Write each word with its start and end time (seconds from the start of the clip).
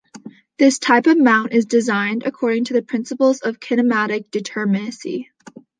This 0.57 0.79
type 0.79 1.05
of 1.05 1.19
mount 1.19 1.53
is 1.53 1.67
designed 1.67 2.23
according 2.25 2.65
to 2.65 2.73
the 2.73 2.81
principles 2.81 3.41
of 3.41 3.59
kinematic 3.59 4.31
determinacy. 4.31 5.27